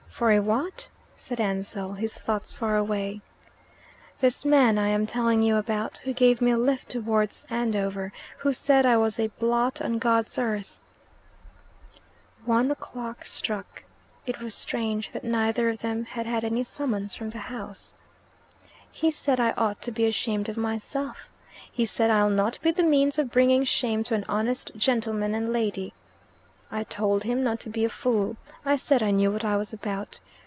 "For 0.21 0.29
a 0.29 0.39
what?" 0.39 0.87
said 1.17 1.39
Ansell, 1.39 1.93
his 1.93 2.15
thoughts 2.15 2.53
far 2.53 2.77
away. 2.77 3.21
"This 4.19 4.45
man 4.45 4.77
I 4.77 4.89
am 4.89 5.07
telling 5.07 5.41
you 5.41 5.55
about, 5.55 5.97
who 5.99 6.13
gave 6.13 6.41
me 6.43 6.51
a 6.51 6.57
lift 6.57 6.89
towards 6.89 7.43
Andover, 7.49 8.13
who 8.37 8.53
said 8.53 8.85
I 8.85 8.97
was 8.97 9.17
a 9.19 9.29
blot 9.39 9.81
on 9.81 9.97
God's 9.97 10.37
earth." 10.37 10.79
One 12.45 12.69
o'clock 12.69 13.25
struck. 13.25 13.83
It 14.27 14.39
was 14.41 14.53
strange 14.53 15.11
that 15.13 15.23
neither 15.23 15.69
of 15.71 15.79
them 15.79 16.05
had 16.05 16.27
had 16.27 16.43
any 16.43 16.63
summons 16.65 17.15
from 17.15 17.31
the 17.31 17.39
house. 17.39 17.95
"He 18.91 19.09
said 19.09 19.39
I 19.39 19.53
ought 19.53 19.81
to 19.81 19.91
be 19.91 20.05
ashamed 20.05 20.49
of 20.49 20.57
myself. 20.57 21.31
He 21.71 21.83
said, 21.85 22.11
'I'll 22.11 22.29
not 22.29 22.59
be 22.61 22.69
the 22.69 22.83
means 22.83 23.17
of 23.17 23.31
bringing 23.31 23.63
shame 23.63 24.03
to 24.03 24.13
an 24.13 24.25
honest 24.29 24.71
gentleman 24.75 25.33
and 25.33 25.51
lady.' 25.51 25.95
I 26.73 26.85
told 26.85 27.23
him 27.23 27.43
not 27.43 27.59
to 27.61 27.69
be 27.69 27.83
a 27.83 27.89
fool. 27.89 28.37
I 28.63 28.77
said 28.77 29.03
I 29.03 29.11
knew 29.11 29.29
what 29.29 29.43
I 29.43 29.57
was 29.57 29.73
about. 29.73 30.21